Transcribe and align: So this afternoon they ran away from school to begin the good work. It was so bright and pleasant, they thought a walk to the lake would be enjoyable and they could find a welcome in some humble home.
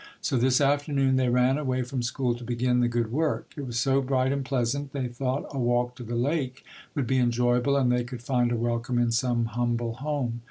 So 0.19 0.35
this 0.35 0.59
afternoon 0.59 1.17
they 1.17 1.29
ran 1.29 1.59
away 1.59 1.83
from 1.83 2.01
school 2.01 2.33
to 2.33 2.43
begin 2.43 2.79
the 2.79 2.87
good 2.87 3.11
work. 3.11 3.53
It 3.55 3.67
was 3.67 3.79
so 3.79 4.01
bright 4.01 4.31
and 4.31 4.43
pleasant, 4.43 4.93
they 4.93 5.07
thought 5.07 5.45
a 5.51 5.59
walk 5.59 5.93
to 5.97 6.03
the 6.03 6.15
lake 6.15 6.63
would 6.95 7.05
be 7.05 7.19
enjoyable 7.19 7.77
and 7.77 7.91
they 7.91 8.03
could 8.03 8.23
find 8.23 8.51
a 8.51 8.55
welcome 8.57 8.97
in 8.97 9.11
some 9.11 9.45
humble 9.45 9.93
home. 9.97 10.39